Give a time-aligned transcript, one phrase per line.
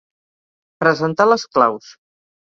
[0.83, 1.91] Presentar les claus.